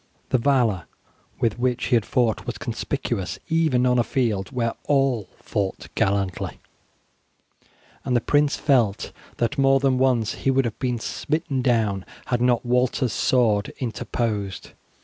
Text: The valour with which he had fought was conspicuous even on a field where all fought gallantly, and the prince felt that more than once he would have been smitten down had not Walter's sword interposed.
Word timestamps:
The 0.29 0.39
valour 0.39 0.87
with 1.39 1.59
which 1.59 1.85
he 1.85 1.95
had 1.95 2.07
fought 2.07 2.47
was 2.47 2.57
conspicuous 2.57 3.37
even 3.49 3.85
on 3.85 3.99
a 3.99 4.03
field 4.03 4.49
where 4.51 4.73
all 4.85 5.29
fought 5.43 5.89
gallantly, 5.93 6.59
and 8.03 8.15
the 8.15 8.19
prince 8.19 8.55
felt 8.57 9.11
that 9.37 9.59
more 9.59 9.79
than 9.79 9.99
once 9.99 10.33
he 10.41 10.49
would 10.49 10.65
have 10.65 10.79
been 10.79 10.97
smitten 10.97 11.61
down 11.61 12.03
had 12.25 12.41
not 12.41 12.65
Walter's 12.65 13.13
sword 13.13 13.71
interposed. 13.79 14.71